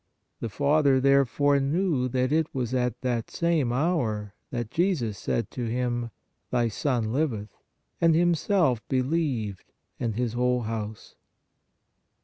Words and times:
The 0.39 0.49
father 0.49 0.99
therefore 0.99 1.59
knew 1.59 2.07
that 2.09 2.31
it 2.31 2.47
was 2.55 2.73
at 2.73 3.01
that 3.01 3.29
same 3.29 3.71
hour 3.71 4.33
that 4.49 4.71
Jesus 4.71 5.15
said 5.19 5.51
to 5.51 5.65
him: 5.65 6.09
Thy 6.49 6.69
son 6.69 7.13
liveth, 7.13 7.55
and 8.01 8.15
himself 8.15 8.81
believed 8.89 9.71
and 9.99 10.15
his 10.15 10.33
whole 10.33 10.61
house." 10.61 11.13